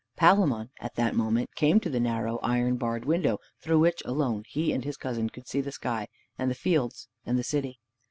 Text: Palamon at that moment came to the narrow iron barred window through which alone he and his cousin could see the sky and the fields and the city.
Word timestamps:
Palamon 0.17 0.71
at 0.79 0.95
that 0.95 1.13
moment 1.15 1.53
came 1.53 1.79
to 1.79 1.87
the 1.87 1.99
narrow 1.99 2.39
iron 2.39 2.75
barred 2.77 3.05
window 3.05 3.37
through 3.59 3.77
which 3.77 4.01
alone 4.03 4.43
he 4.49 4.73
and 4.73 4.83
his 4.83 4.97
cousin 4.97 5.29
could 5.29 5.47
see 5.47 5.61
the 5.61 5.71
sky 5.71 6.07
and 6.39 6.49
the 6.49 6.55
fields 6.55 7.07
and 7.23 7.37
the 7.37 7.43
city. 7.43 7.79